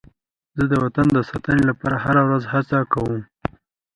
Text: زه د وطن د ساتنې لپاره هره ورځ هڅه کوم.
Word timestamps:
زه 0.57 0.63
د 0.71 0.73
وطن 0.83 1.07
د 1.15 1.19
ساتنې 1.29 1.63
لپاره 1.69 1.95
هره 2.03 2.21
ورځ 2.27 2.43
هڅه 2.53 2.77
کوم. 2.93 3.21